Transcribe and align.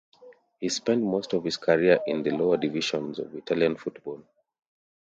He 0.59 0.67
spent 0.69 1.03
most 1.03 1.31
of 1.33 1.43
his 1.43 1.57
career 1.57 1.99
in 2.07 2.23
the 2.23 2.31
lower 2.31 2.57
divisions 2.57 3.19
of 3.19 3.35
Italian 3.35 3.77
football. 3.77 4.23